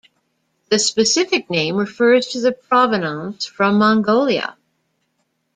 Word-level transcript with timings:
The 0.71 0.79
specific 0.79 1.47
name 1.51 1.75
refers 1.75 2.25
to 2.29 2.41
the 2.41 2.51
provenance 2.53 3.45
from 3.45 3.75
Mongolia. 3.77 4.57